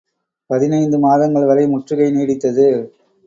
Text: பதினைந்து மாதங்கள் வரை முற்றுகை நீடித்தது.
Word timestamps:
பதினைந்து 0.49 0.97
மாதங்கள் 0.99 1.45
வரை 1.45 1.65
முற்றுகை 1.65 2.07
நீடித்தது. 2.11 2.67